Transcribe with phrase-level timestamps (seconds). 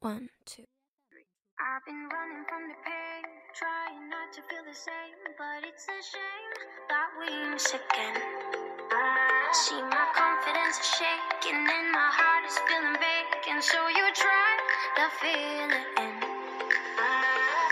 [0.00, 0.64] One, two.
[1.60, 6.00] I've been running from the pain, trying not to feel the same, but it's a
[6.00, 6.52] shame
[6.88, 8.16] that we miss again.
[9.52, 12.96] See my confidence is shaking and my heart is feeling
[13.62, 14.50] so you try
[14.96, 16.14] to fill it in.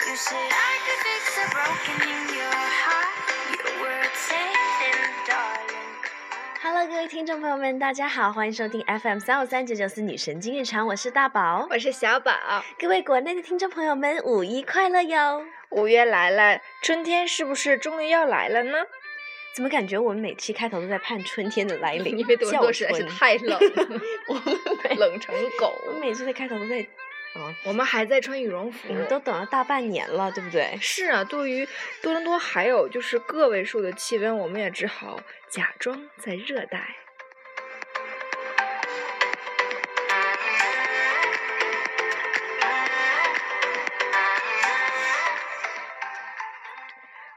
[0.08, 3.16] You said I could fix a broken in your heart.
[3.56, 4.67] Your words darling.
[6.60, 11.68] Hello，各位听众朋友们，大家好，欢迎收听 FM 三五三九九四女神经日常，我是大宝。
[11.70, 12.32] 我是小宝。
[12.76, 15.44] 各位国内的听众朋友们，五一快乐哟！
[15.70, 18.72] 五月来了，春天是不是终于要来了呢？
[19.54, 22.18] 怎么感觉我们每期开头都在盼春天的来临？
[22.18, 23.60] 因为多伦叫多实在是太冷了，
[24.28, 24.42] 我们
[24.96, 25.72] 冷成狗。
[25.86, 26.84] 我每次的开头都在，
[27.34, 30.76] 啊，我们还在穿羽绒服都等了大半年了，对不对？
[30.80, 31.68] 是啊，对于
[32.02, 36.96] 多伦多还有就是个位数的气温，我们也只好假装在热带。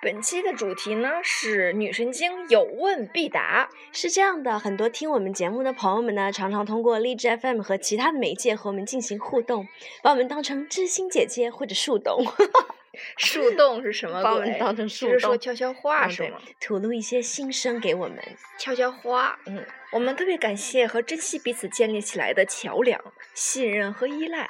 [0.03, 3.69] 本期的主题呢是女神经有问必答。
[3.91, 9.67] 是这样的，很多听我们节目的朋友们呢，常常通过荔枝 FM 和其他的媒介和我们进行互动，
[10.01, 12.25] 把我们当成知心姐姐或者树洞，
[13.15, 14.23] 树洞是什么鬼？
[14.23, 16.39] 把我们当成树就是说悄悄话是吗？
[16.59, 18.17] 吐露一些心声给我们。
[18.57, 19.37] 悄悄话。
[19.45, 22.99] 嗯，我们特别感谢和珍惜彼此建立起来的桥梁、
[23.35, 24.49] 信任和依赖，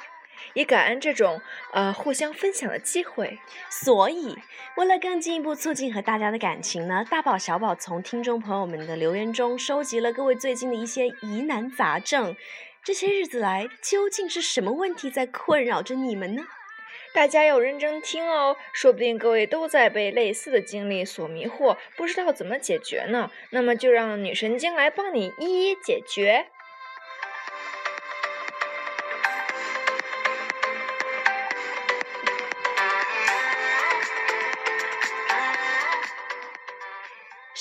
[0.54, 1.40] 也感恩这种
[1.72, 3.38] 呃互相分享的机会。
[3.70, 4.36] 所以，
[4.76, 12.36] 为了更进一步促进和大家的感情呢，大宝、小宝从听众朋友们的留言中收集了各位最近的一些疑难杂症。
[12.84, 16.42] 这些日子来，究竟是什么问题在困扰着你们呢？
[17.14, 23.30] 大家要认真听哦，说不定各位都在被类似的经历所迷惑，不知道怎么解决呢。
[23.50, 26.46] 那么就让女神经来帮你一一解决。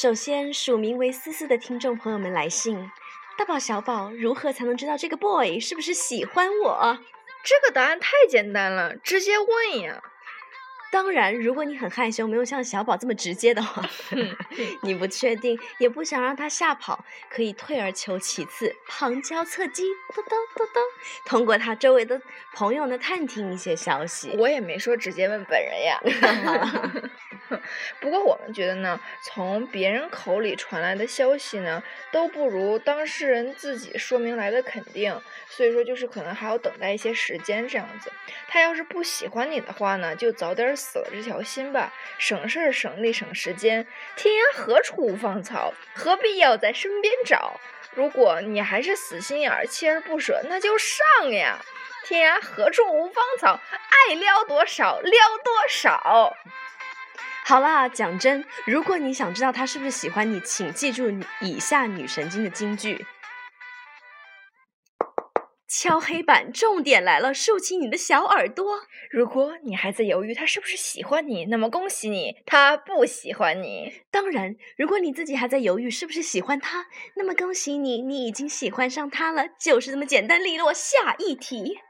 [0.01, 2.89] 首先，署名为思思的听众朋友们来信：
[3.37, 6.97] 大宝、小宝，如何才能知道这个 boy 是不是喜欢我？
[7.43, 10.01] 这个答案太简单了，直接问呀。
[10.91, 13.87] 当然，如果你很害羞，没有像小宝这么直接的话，
[14.81, 19.83] 你不确定，也不想让他吓跑，可以退而求其次，旁敲侧击，
[20.15, 20.83] 咚咚咚咚，
[21.27, 22.19] 通过他周围的
[22.55, 24.35] 朋友呢探听一些消息。
[24.39, 26.01] 我也没说直接问本人呀。
[27.99, 35.19] 不过我们觉得呢，从别人口里传来的消息呢，都不如当事人自己说明来的肯定。
[35.49, 38.11] 所以说，就是可能还要等待一些时间这样子。
[38.47, 43.85] 他要是不喜欢你的话呢，就早点死了这条心吧，省事儿、省力、省时间。
[44.15, 47.59] 天涯何处无芳草，何必要在身边找？
[47.93, 51.59] 如果你还是死心眼儿、锲而不舍，那就上呀！
[52.05, 55.11] 天涯何处无芳草，爱撩多少撩
[55.43, 56.35] 多少。
[57.51, 63.05] 好啦，讲真，如果你想知道他是不是喜欢你，请记住以下女神经的金句。
[65.67, 68.79] 敲黑板，重点来了，竖起你的小耳朵。
[69.09, 74.01] 如果你还在犹豫他是不是喜欢你，那么恭喜你，他不喜欢你。
[74.09, 76.85] 当然，如果你自己还在犹豫是不是喜欢他，
[77.17, 80.71] 那么恭喜你，你已经喜欢上他了，就是这么简单利落。
[80.73, 81.81] 下一题，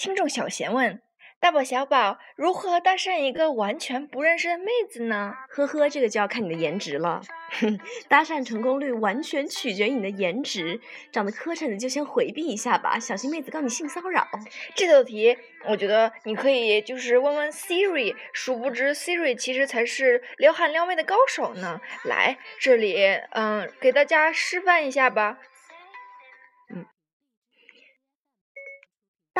[0.00, 1.02] 听众小贤问：
[1.40, 5.34] 大宝、小宝，如何搭讪一个完全不认识的妹子呢？
[5.50, 7.20] 呵呵，这个就要看你的颜值了。
[7.60, 7.78] 哼，
[8.08, 10.80] 搭讪成功率完全取决于你的颜值，
[11.12, 14.26] 长得磕碜的就先回避一下吧，小心妹子告你性骚扰。
[14.74, 15.36] 这道题，
[15.68, 21.78] 我觉得你可以就是问问 Siri，殊不知 Siri 其实才是撩汉撩妹的高手呢。
[22.06, 25.36] 来，这里，嗯，给大家示范一下吧。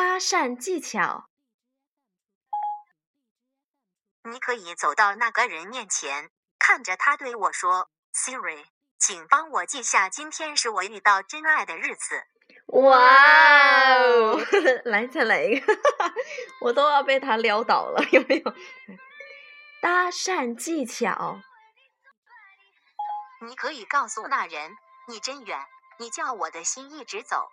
[0.01, 1.29] 搭讪技巧。
[4.23, 8.65] 你可以走到那个人面前，看着他对我说：“Siri，
[8.99, 12.25] 请帮我记下今天是我遇到真爱的日子。
[12.69, 14.41] 哇哦！
[14.89, 15.79] 来，再来一个，
[16.65, 18.55] 我都要被他撩倒了，有没有？
[19.83, 21.39] 搭讪技巧，”
[23.45, 25.59] 你可以告诉那人：“你真远，
[25.99, 27.51] 你叫我的心一直走。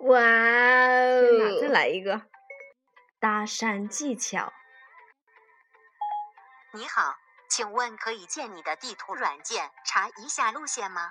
[0.00, 1.70] 哇天哪，再哦！
[1.70, 2.22] 来一个。
[3.18, 4.52] 搭讪技巧，
[6.74, 7.16] 你好，
[7.48, 11.10] 请问可以借你的地图软件查一下路线吗？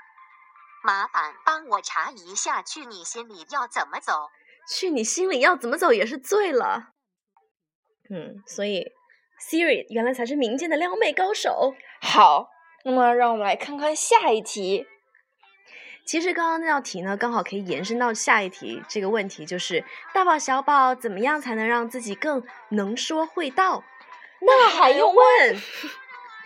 [0.83, 4.29] 麻烦帮我查一下去你心里要怎么走。
[4.69, 6.93] 去你心里要怎么走也是醉了。
[8.11, 8.91] 嗯，所以
[9.41, 11.73] Siri 原来才是民间的撩妹高手。
[12.01, 12.49] 好，
[12.83, 14.87] 那么让我们来看看下一题。
[16.05, 18.81] 其实刚刚那道题呢，刚好可以延伸到下一题。
[18.87, 23.83] 这个问题就是大宝小宝怎么样才能让自己更能说会道？
[24.39, 25.55] 那还用问？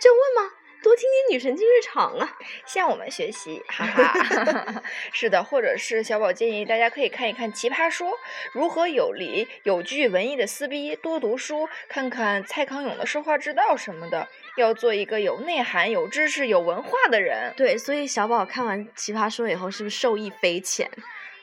[0.00, 0.52] 就问吗？
[0.82, 2.36] 多听听女神经日常啊，
[2.66, 4.82] 向我们学习，哈哈。
[5.12, 8.08] 是的，或者是小宝建议大家可以看一看《奇葩说》，
[8.52, 17.52] 如何有理有据、文艺的撕逼，多读书，看看蔡康永的说话之道什么的，要做一个有内涵、有知识、有文化的人。
[17.56, 20.90] 对，所以小宝看完《奇葩说》以后，是不是受益匪浅？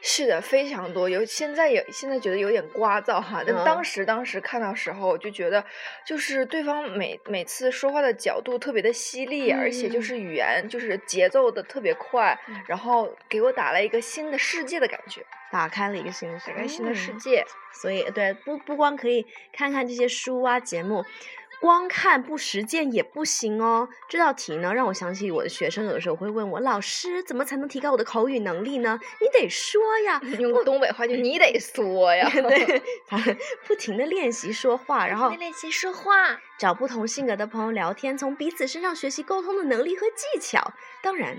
[0.10, 1.10] 是的，非常多。
[1.10, 5.62] 有现在也现在觉得有点聒噪哈，但当时当时看到时候，我就觉得
[6.06, 12.40] 就是对方每每次说话的角度特别的犀利，而且就是语言就是节奏的特别快，
[12.70, 15.22] 然后给我打了一个新的世界的感觉，
[15.52, 17.44] 打开了一个新的打开新的世界。
[17.74, 21.04] 所以对，不不光可以看看这些书啊节目。
[21.60, 23.90] 光看不实践也不行哦。
[24.08, 32.30] 这道题呢，让我想起我的学生有的时候会问我：“老师，怎么才能提高我的口语能力呢？”你得说呀， 用东北话就你得说呀。
[32.34, 32.82] 对，
[33.68, 40.74] 不停的练习说话，然后练习说话，找不同性格的朋友聊天，从彼此身上学习沟通的能力和技巧。
[41.02, 41.38] 当然。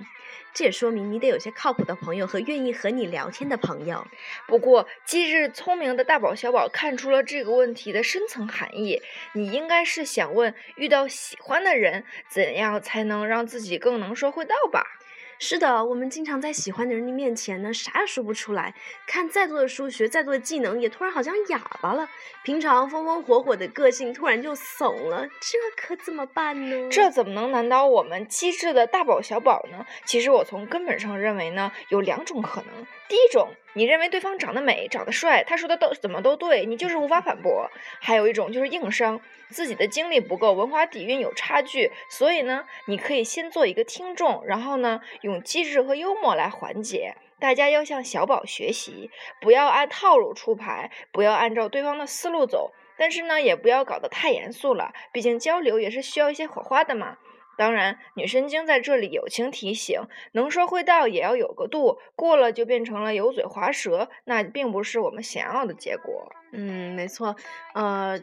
[0.55, 4.07] 这也说明你得有些靠谱的朋友和愿意和你聊天的朋友。
[4.47, 9.01] 不过，机智聪明的大宝小宝看出了这个问题的深层含义。
[9.35, 14.98] 你应该是想问：遇到喜欢的人，怎样才能让自己更能说会道吧？
[15.41, 18.75] 是的，我们经常在喜欢的人的面前呢，啥也说不出来。
[19.07, 22.09] 看再多的书，学再多的技能，也突然好像哑巴了。
[22.43, 26.89] 平常风风火火的个性，突然就怂了，这可怎么办呢？
[26.91, 29.87] 这怎么能难倒我们机智的大宝小宝呢？
[30.05, 32.87] 其实我从根本上认为呢，有两种可能。
[33.09, 37.71] 第一种，你认为对方长得美、长得帅，他说的都怎么都对，你就是无法反驳。
[38.01, 39.19] 还有一种就是硬伤，
[39.49, 47.17] 自己的经历不够，文化底蕴有差距，所以呢，你可以先做一个听众，然后呢，用机智和幽默来缓解。
[47.41, 49.11] 大家要向小宝学习，
[49.41, 57.17] 不要按套路出牌，不要按照对方的思路走，但是呢，也不要搞得太严肃了，毕竟交流也是需要一些火花的嘛。
[57.59, 60.01] 当然，女神经在这里友情提醒：
[60.33, 66.33] 能说会道也要有个度，过了就变成了油嘴滑舌，那并不是我们想要的结果。
[66.53, 67.35] 嗯，没错。
[67.75, 68.19] 呃，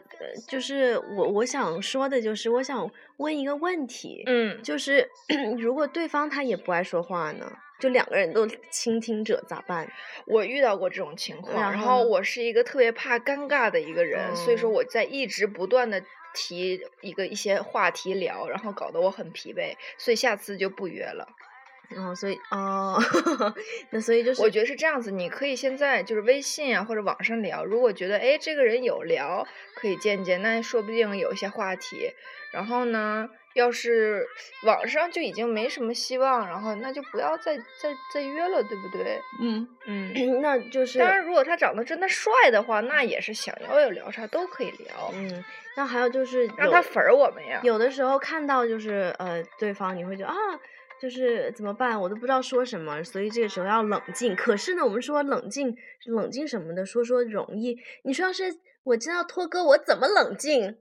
[0.48, 4.24] 就是我我想说的，就是我想问一个问题。
[4.26, 5.08] 嗯，就是
[5.58, 9.90] 如果对方他也不爱说话呢，就两个人都倾听者咋办？
[10.26, 16.02] 我遇到过这种情况，然后我是一个特别怕尴尬的一个人，所以说我在一直不断的。
[16.38, 21.26] 提一个一些话题聊，然后搞得我很疲惫，所以下次就不约了。
[21.96, 22.98] 哦，所以哦，
[23.90, 29.46] 那所以就是我觉得是这样子，你可以现在就是微信啊或者网上聊，如果觉得哎这个人有聊，
[29.76, 32.10] 可以见见，那说不定有一些话题。
[32.52, 34.26] 然后呢，要是
[34.64, 39.20] 网上就已经没什么希望，然后那就不要再再再约了，对不对？
[39.42, 45.10] 嗯嗯， 那就是当然，如果他长得真的帅的话，那也是想要有聊啥都可以聊。
[45.14, 45.44] 嗯。
[45.76, 47.60] 那还有就是让他粉儿我们呀。
[47.62, 50.34] 有的时候看到就是呃对方，你会觉得啊，
[51.00, 52.00] 就是怎么办？
[52.00, 54.34] 我都不知道说什么，所以这个时候要冷静。
[54.34, 55.76] 可是呢，我们说冷静，
[56.06, 57.78] 冷静什么的，说说容易。
[58.04, 58.44] 你说要是
[58.84, 60.78] 我真要脱歌，我怎么冷静？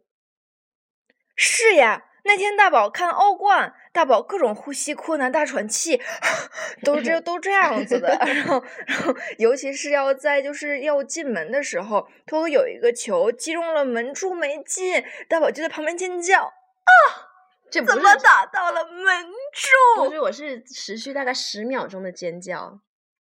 [1.36, 2.06] 是呀。
[2.28, 6.02] 那天大宝看欧冠，大宝各种呼吸困难、大喘气，
[6.84, 8.18] 都这都这样子的。
[8.26, 17.25] 然后，然后，尤其是要在就是要进门的时候，托哥有一个球击中了门柱没进，大宝就在旁边尖叫啊！
[17.72, 20.06] 这怎么打到了门柱？
[20.06, 22.80] 不是，我是持续大概十秒钟的尖叫。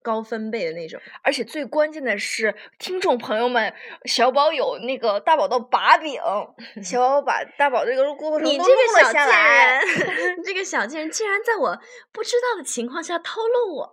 [0.00, 6.18] 高分贝的那种，而且最关键的是，听众朋友们，小宝有那个大宝的把柄，
[6.82, 11.78] 小宝把大宝这个过程你这个小贱人，这个小贱人竟然在我
[12.12, 13.92] 不知道的情况下透露我。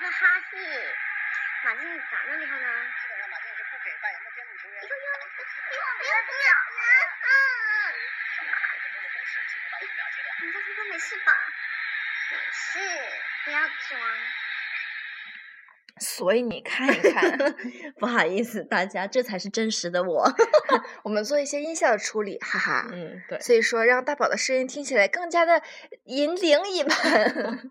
[0.00, 0.56] 哈哈哈嘿，
[1.62, 2.66] 马竞咋那么厉害呢？
[2.96, 4.80] 基本上马竞是不给拜仁的边路球员。
[4.80, 4.94] 悠悠。
[5.68, 5.84] 不要
[6.24, 6.48] 不要！
[10.40, 11.36] 你在说都没事吧？
[12.32, 12.80] 没事，
[13.44, 14.00] 不要装。
[15.98, 17.36] 所以你看一看，
[18.00, 20.26] 不好意思，大家，这才是真实的我。
[21.04, 22.88] 我们做一些音效的处理，哈哈。
[22.90, 23.38] 嗯，对。
[23.40, 25.62] 所以说，让大宝的声音听起来更加的
[26.04, 27.70] 银铃一般。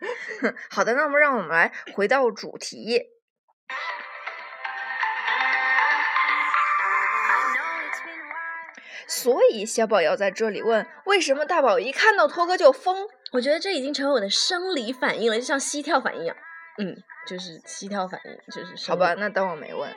[0.70, 3.02] 好的，那么让我们来回到主题。
[9.06, 13.08] 所以小宝要在这里问：为什么大宝一看到托哥就疯？
[13.32, 16.36] 我觉得这已经成为我的生理反应了，就像膝跳反应一样。
[16.78, 19.14] 嗯，就是膝跳反应，就是好吧。
[19.14, 19.94] 那当我没问。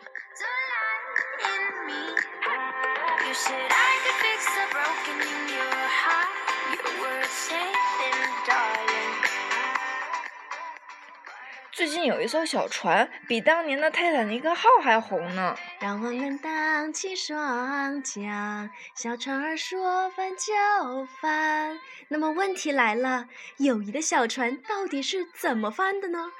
[11.83, 15.53] 最近有一艘小船比当年的泰坦尼克号还红呢。
[15.81, 21.77] 让我们荡起双桨，小船儿说翻就翻。
[22.07, 26.31] 那么问题来了，友谊的小船到底是怎么翻的呢？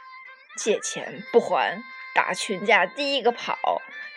[0.56, 1.84] 借钱不还，
[2.16, 3.58] 打群架第一个跑，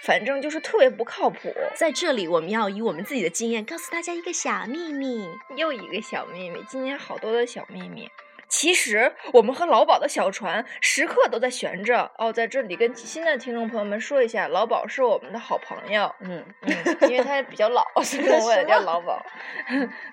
[0.04, 1.52] 反正就是特别不靠谱。
[1.74, 5.28] 在这里，我们要以我们自己的经验告诉大家一个小秘密。
[5.56, 8.08] 又一个小秘密，今年好多的小秘密。
[8.48, 19.22] 其实我们和老鸨的小船时刻都在悬着哦，在这里跟新的听众朋友们说一下，老鸨是我们的好朋友，嗯，嗯，因为他比较老，所以我也叫老鸨。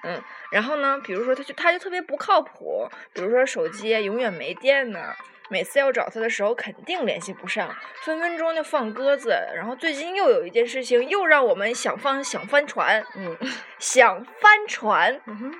[0.03, 0.21] 嗯，
[0.51, 5.13] 然后呢，比如说他就他就特别不靠谱，比如说手机永远没电呢。
[5.49, 7.69] 每次要找他的时候，肯定联系不上，
[8.01, 9.37] 分分钟就放鸽子。
[9.53, 13.37] 然后最近又有一件事情，又让我们想放想翻船，嗯
[13.77, 15.21] 想翻船。
[15.27, 15.53] 嗯哼，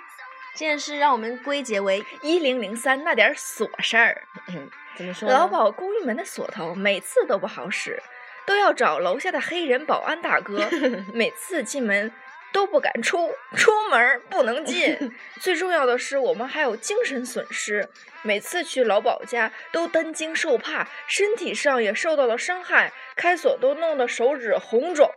[0.54, 5.34] 这件事让我们归结为，一零零三那点儿琐事儿，嗯，怎么说呢？
[5.34, 8.02] 老鸨公寓门的锁头每次都不好使，
[8.46, 10.70] 都要找楼下的黑人保安大哥，
[11.14, 12.12] 每次进门
[12.52, 15.14] 都不敢出，出门不能进。
[15.42, 17.90] 最重要的是，我们还有精神损失，
[18.24, 25.08] 每次去老鸨家都担惊受怕，身体上也受到了伤害，开锁都弄得手指红肿，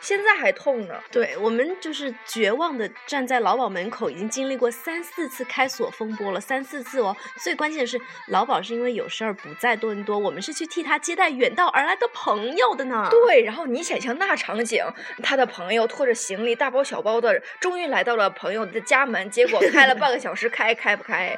[0.00, 0.94] 现在还痛呢。
[1.12, 7.14] 对我们就是绝望的站在老鸨门口，已经经历过三四次开锁风波了，三四次哦。
[7.42, 13.08] 最关键的是，老鸨是因为有事儿不在多伦多，我们是去替他接待远道而来的朋友的呢。
[13.10, 14.82] 对，然后你想象那场景，
[15.22, 21.36] 他的朋友拖着行李大包小包的，终于来到了朋友的家门，结果开了半个小时，开开不开。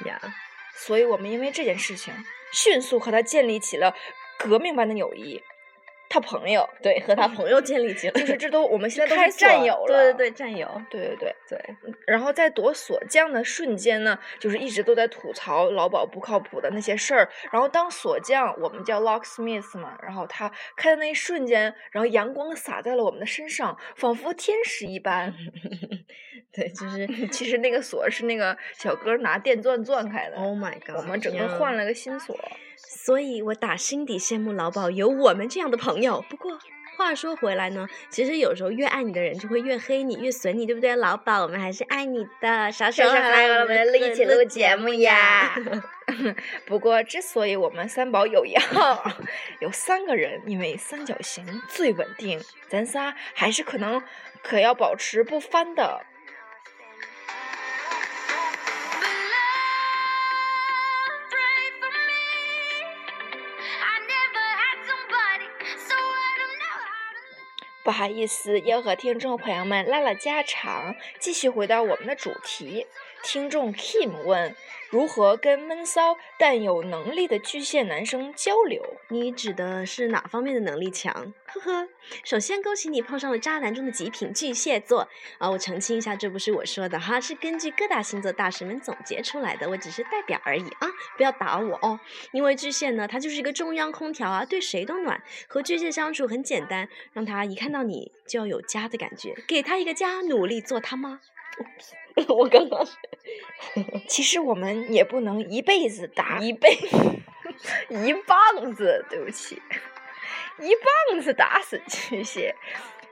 [0.06, 0.18] 呀，
[0.74, 2.12] 所以我们因为这件事情，
[2.52, 3.94] 迅速和他建立起了
[4.38, 5.42] 革命般的友谊。
[6.10, 9.86] 他朋友，对，和他朋友建立起来，就 是这都我们现在都是战友了。
[9.86, 11.34] 对对对，战友，对对对。
[11.48, 17.28] 对，然后在躲锁匠的瞬间呢，就是一直都在吐槽老鸨不靠谱的那些事儿。
[17.52, 25.32] 然后当锁匠，我们叫 locksmith 嘛，然后他开的那一瞬间，然后阳光洒在了我们的身上，仿佛天使一般。
[26.52, 30.36] 对，就是 其实那个锁是那个小哥拿电钻钻开的。
[30.36, 32.36] Oh my god，我们整个换了个新锁。
[32.88, 36.24] 所以我打心底羡慕老鸨有我们这样的朋友。
[36.28, 36.58] 不过
[36.96, 40.94] 话说回来呢，其实有时候越爱你的人就会越黑你、越损你，对不对？
[40.96, 42.70] 老鸨，我们还是爱你的。
[42.70, 45.54] 啥时候来我们一起录节目呀？
[46.66, 49.02] 不过，之所以我们三宝有一号，
[49.60, 54.02] 有三个人，因为三角形最稳定，咱仨还是可能
[54.42, 56.04] 可要保持不翻的。
[67.90, 72.86] 不好意思，要和听众朋友们拉了家常，继续回到我们的主题。
[73.24, 74.54] 听众 Kim 问：
[74.90, 78.82] 如何跟闷骚但有能力的巨蟹男生交流？
[79.08, 81.32] 你指的是哪方面的能力强？
[81.46, 81.88] 呵呵，
[82.24, 85.48] 首先恭喜你碰上了渣男中的极品巨蟹座啊！
[85.48, 90.88] 我澄清一下，这不是我说的哈，是根据各大星座大师们总结出来的，我只是代表而已啊！
[91.16, 92.00] 不要打我哦，
[92.32, 95.22] 因为巨蟹呢，它就是一个中央空调啊，对谁都暖。
[95.46, 101.20] 和巨蟹相处很简单，让他一看到你就要有家的感觉，给他一个家，努力做他妈。
[102.28, 102.86] 我刚刚
[104.08, 106.76] 其实我们也不能一辈子打一辈，
[107.88, 109.60] 一棒子，对不起，
[110.58, 110.70] 一
[111.10, 112.54] 棒子打死巨蟹，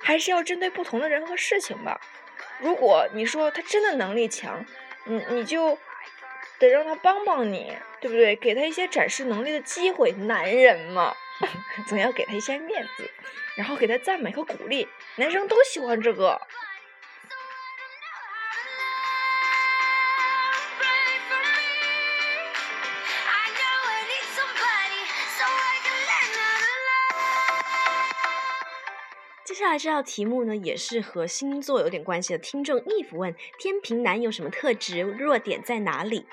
[0.01, 2.01] 还是要针对不同的人和事情吧。
[2.61, 4.65] 如果你说他真的能力强，
[5.05, 5.79] 你你就
[6.59, 8.35] 得让他帮帮你，对不对？
[8.37, 11.15] 给他一些展示能力的机会，男人嘛，
[11.87, 13.11] 总要给他一些面子，
[13.57, 16.41] 然后给他赞美和鼓励，男生都喜欢这个。
[29.59, 32.39] 下来这道题目呢，也是和星座有点关系的。
[32.39, 35.01] 听众 Eve 问：天平男有什么特质？
[35.01, 36.27] 弱点在哪里？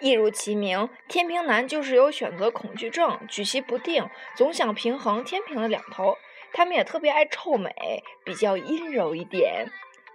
[0.00, 6.16] 一如其名，天平男就是有选择恐惧症，举棋不定，总想平衡天平的两头。
[6.52, 9.66] 他们也特别爱臭美，比较阴柔一点，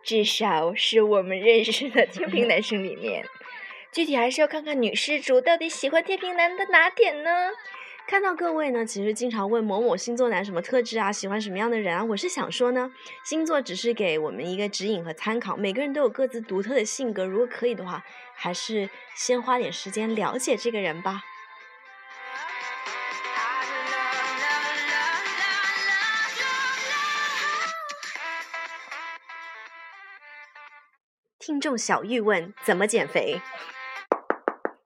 [0.02, 3.26] 至少是我们认识的天平男生里面。
[3.92, 7.52] 具体还是要看看女施主到底喜欢天平男的哪点呢？
[8.06, 12.92] 看到各位呢，其实经常问某某星座男什么特质啊，喜欢什么样的人啊，我是想说呢，
[13.26, 18.04] 星座只是给我们一个指引和参考，每个人都有各自独特的性格，如果可以的话，
[18.36, 21.24] 还是先花点时间了解这个人吧。
[31.40, 33.42] 听众小玉问：怎么减肥？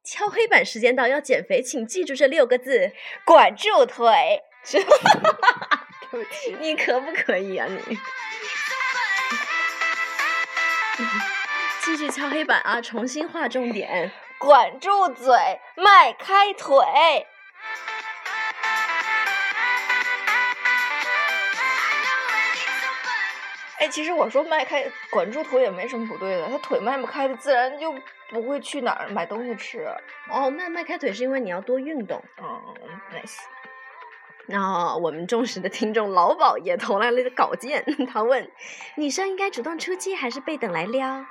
[0.07, 2.93] 敲黑板时间到，要减肥，请记住这六个字：
[3.25, 4.41] 管住腿。
[6.09, 7.97] 对不起，你可不可以啊你？
[11.81, 12.79] 继续敲黑板啊！
[12.79, 14.09] 重新划重点。
[14.39, 16.77] 管住嘴，迈开腿。
[23.79, 26.47] 哎，其实我说迈开，管住腿也没什么不对的。
[26.47, 27.93] 他腿迈不开的，自然就
[28.29, 29.87] 不会去哪儿买东西吃。
[30.29, 32.23] 哦，迈迈开腿是因为你要多运动。
[32.41, 32.75] 嗯
[33.13, 33.37] ，nice。
[34.49, 38.49] 那我们忠实的听众老鸨也投来了个稿件，他问：
[38.95, 41.25] 女生应该主动出击还是被等来撩？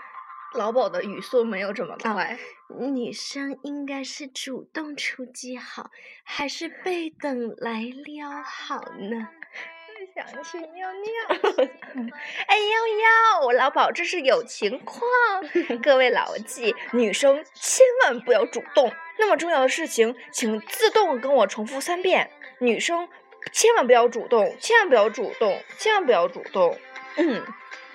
[0.55, 2.39] 老鸨的语速没有这么快。
[2.79, 5.91] 女生应该是主动出击好，
[6.25, 9.29] 还是被等来撩好呢？
[10.17, 11.13] 想去尿 尿。
[12.47, 15.07] 哎呦呦，老宝这是有情况，
[15.83, 18.91] 各位牢记，女生千万不要主动。
[19.19, 22.31] 那么重要的事情，请自动跟我重复三遍。
[22.61, 23.07] 女生
[23.53, 26.79] 千万不要主动，千万不要主动，千万不要主动。
[27.17, 27.45] 嗯，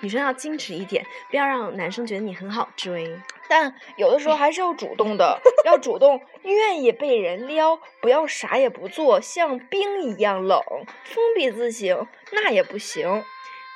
[0.00, 3.18] 女生要矜持一点，不要让男生觉得你很好追。
[3.54, 10.58] 但有的时候还是要主动的，要主动，愿意被人撩，不要啥也不做，像冰一样冷，
[11.04, 13.22] 封闭自省，那也不行。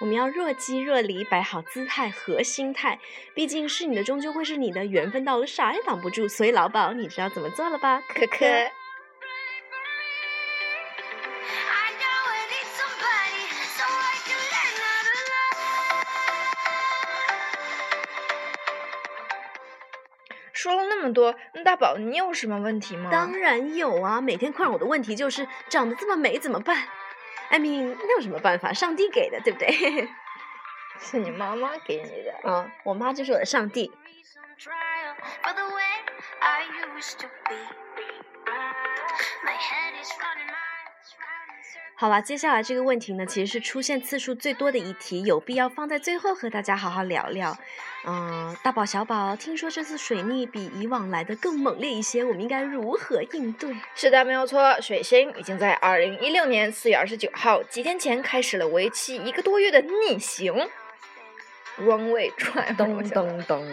[0.00, 2.98] 我们要若即若离，摆好姿态和心态。
[3.34, 6.26] 毕竟是你的，终究会是你的，缘分到了，啥也挡不住。
[6.26, 8.02] 所以老鸨，你知道怎么做了吧？
[8.08, 8.46] 可可。
[20.66, 23.08] 说了那么多，那大宝，你有什么问题吗？
[23.08, 26.88] 当然有啊，每天困扰我的问题就是长得这么美怎么办？
[27.50, 28.72] 艾米，那有什么办法？
[28.72, 29.68] 上帝给的，对不对？
[30.98, 32.34] 是你妈妈给你的。
[32.42, 33.92] 嗯，我妈就是我的上帝。
[41.98, 47.56] 好了，接下来这个问题呢，其实是出现次数最多的一题，有必要放在最后和大家好好聊聊。
[48.06, 53.74] 嗯，大宝小宝，听说这次水逆比以往来的更猛烈一些，我们应该如何应对？
[53.94, 60.68] 是的，没有错，水星已经在二零一六年四月二十九号几天前开始了为期一个多月的逆行。
[61.78, 62.30] Wrong way，
[62.76, 63.66] 咚咚咚。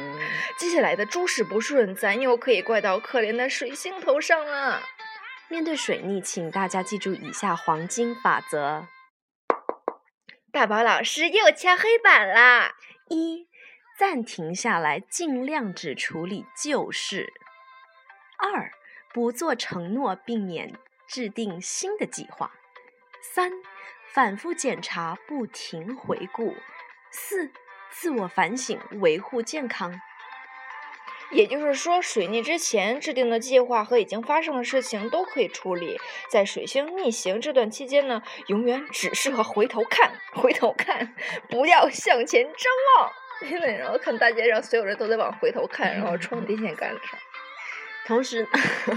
[0.57, 4.81] 接下来的诸事不顺，咱又可以怪到可怜的水星头上了。
[5.53, 8.87] 面对水逆，请大家记住以下黄金法则。
[10.51, 12.73] 大宝老师又敲黑板啦！
[13.07, 13.47] 一、
[13.99, 17.27] 暂停下来，尽量只处理旧事；
[18.39, 18.71] 二、
[19.13, 20.73] 不做承诺，避免
[21.07, 22.49] 制定新的计划；
[23.21, 23.51] 三、
[24.11, 26.55] 反复检查，不停回顾；
[27.11, 27.51] 四、
[27.91, 30.01] 自我反省，维护健康。
[31.33, 35.99] 也就是说，水逆之前制定的计划和已经发生的事情都可以处理。
[36.29, 41.13] 在水星逆行这段期间呢，永远只适合回头看，回头看，
[41.49, 43.11] 不要向前张望。
[43.49, 47.19] 现在然后看大街上所有人都在往回头看，然后冲电线杆子上。
[48.05, 48.45] 同时，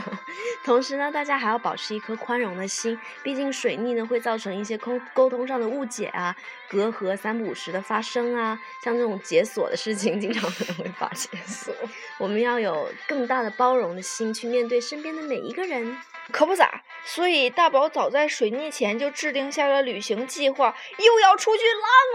[0.66, 2.98] 同时呢，大家还要保持一颗宽容的心。
[3.22, 6.36] 毕竟水逆呢，会造成一些沟沟通上的误解啊，
[6.68, 11.30] 隔阂三不五时的发生啊，像这种解锁的事情，经常可能会发生。
[12.18, 15.96] 我们要有更大的包容的心去面对身边的每一个人。
[16.32, 21.62] 可不咋，所以大宝早在水逆前就制定下了旅行计划，又要出去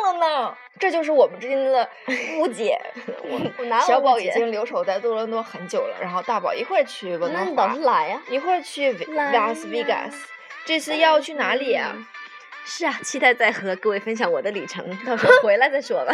[0.04, 0.58] 浪了呢。
[0.78, 1.90] 这就是我们之间的
[2.38, 2.78] 误解。
[3.24, 10.28] 我 小宝已经留守在多伦多很久了，然后大宝一会儿去温哥华，来呀，一会儿去拉斯维加斯，
[10.66, 11.96] 这次要去哪里呀？
[12.66, 16.14] 是啊，期待再和各位分享我的旅程，到时候回来再说吧。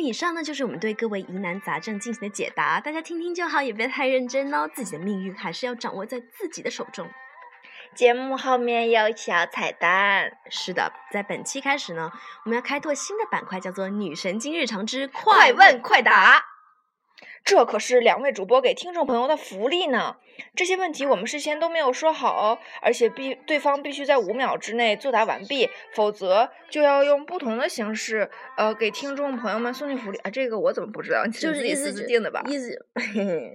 [0.00, 4.66] 以上呢就是我们对各位疑难杂症进行的解答，大家听听就好，也别太认真哦。
[4.74, 7.06] 自己的命运还是要掌握在自己的手中。
[7.98, 12.12] 节目后面有小彩蛋，是的，在本期开始呢，
[12.44, 16.44] 我们要开拓新的板块，叫做“女神经日常之快问快答”。
[17.42, 20.14] 这可是两位主播给听众朋友的福利呢！
[20.54, 30.18] 这些问题我们事先都没有说好，而且必对方必须在五秒之内作答完毕，否则就要用不同的形式，呃，给听众朋友们送去福利。
[30.18, 31.26] 啊，这个我怎么不知道？
[31.26, 32.44] 就是自己私自定的吧？
[32.46, 32.86] 意思，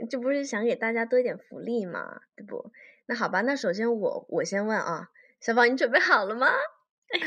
[0.10, 2.20] 这 不是想给大家多一点福利吗？
[2.36, 2.70] 对不？
[3.06, 5.10] 那好吧，那首先我我先问啊，
[5.42, 6.52] 小宝，你准备好了吗？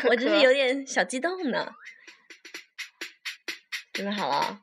[0.08, 1.74] 我真是有点小激动呢。
[3.92, 4.60] 准备好了。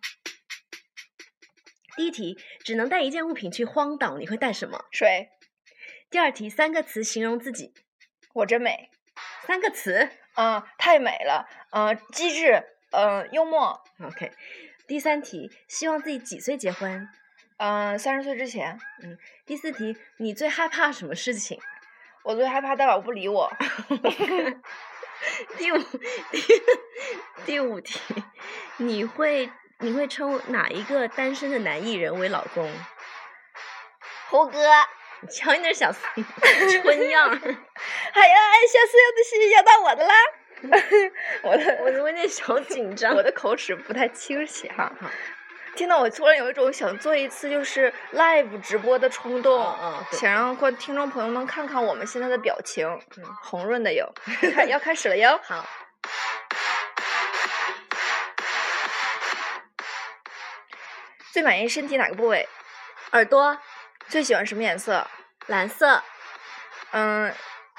[1.95, 4.85] 第一题，只能带一件物品去荒岛，你会带什么？
[4.91, 5.29] 水，
[6.09, 7.73] 第二题，三个词形容自己。
[8.33, 8.89] 我真美。
[9.45, 10.09] 三个词。
[10.35, 11.47] 嗯，太美了。
[11.71, 12.63] 呃，机智。
[12.91, 13.81] 呃，幽默。
[13.99, 14.31] OK。
[14.87, 17.07] 第三题，希望自己几岁结婚？
[17.65, 18.77] 嗯，三十岁之前。
[19.01, 19.17] 嗯。
[19.45, 21.57] 第四题，你最害怕什么事情？
[22.25, 23.49] 我最害怕大宝不理我。
[25.57, 26.61] 第五第
[27.45, 28.01] 第五题，
[28.75, 29.49] 你会
[29.79, 32.69] 你会称哪一个单身的男艺人为老公？
[34.29, 34.59] 胡歌。
[35.31, 37.31] 瞧你那小春样儿！
[37.31, 40.13] 哎呀，小四友的戏要到我的啦！
[41.43, 44.91] 我的我有点小紧张，我的口齿不太清晰哈。
[45.75, 49.75] 听到我突然有一种想做一次就是 live 直播的冲动，
[50.11, 52.87] 想让观听众朋友们看看我们现在的表情，
[53.41, 54.07] 红润的有，
[54.69, 55.39] 要开始了哟。
[55.43, 55.65] 好。
[61.31, 62.47] 最满意身体哪个部位？
[63.13, 63.57] 耳朵。
[64.07, 65.07] 最喜欢什么颜色？
[65.47, 66.03] 蓝色。
[66.91, 67.33] 嗯，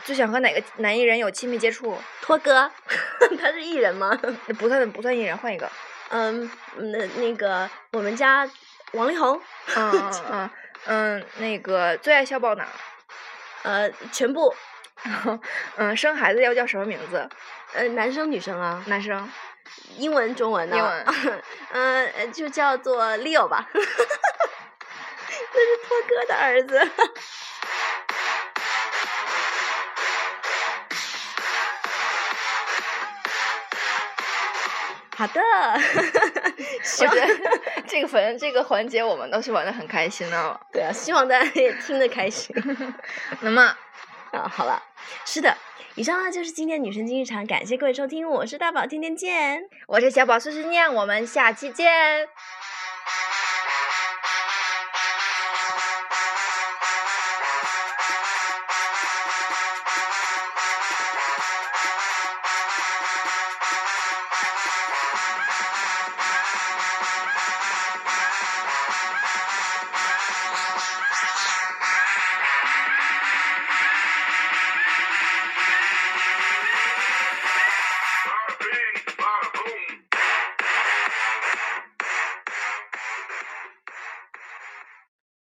[0.05, 1.97] 最想和哪个男艺人有亲密接触？
[2.21, 2.69] 托哥，
[3.41, 4.11] 他是艺人吗？
[4.59, 5.71] 不算不算艺人，换一个。
[6.11, 8.49] 嗯，那那个我们家
[8.93, 9.41] 王力宏。
[9.77, 10.51] 嗯嗯嗯
[10.87, 12.67] 嗯，那个最爱小宝哪？
[13.63, 14.55] 呃，全部。
[15.77, 17.29] 嗯，生孩子要叫什么名字？
[17.73, 18.83] 呃，男生女生啊？
[18.87, 19.31] 男生。
[19.97, 20.77] 英文中文呢？
[20.77, 21.43] 英文。
[21.73, 23.69] 嗯，就叫做 Leo 吧。
[23.73, 23.81] 那
[25.61, 26.91] 是托哥的儿子。
[35.17, 35.41] 好的，
[37.01, 40.61] 我觉得这个反正这个环节我们都是玩的很开心的。
[40.73, 42.55] 对啊，希望大家也听得开心。
[43.41, 43.63] 那么
[44.33, 44.83] 啊，好了，
[45.25, 45.57] 是的，
[45.95, 52.27] 以上呢就是今天女神经日常，感谢各位收听，我是大宝，天天见，我是小宝碎碎念，我们下期见。